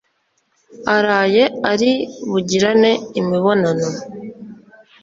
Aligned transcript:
araye 0.95 1.43
ari 1.71 1.91
bugirane 2.29 2.91
imibonano 3.19 3.87